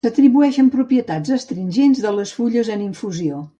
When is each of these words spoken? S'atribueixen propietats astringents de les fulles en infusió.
S'atribueixen 0.05 0.71
propietats 0.75 1.35
astringents 1.37 2.03
de 2.07 2.17
les 2.21 2.35
fulles 2.41 2.75
en 2.79 2.85
infusió. 2.89 3.47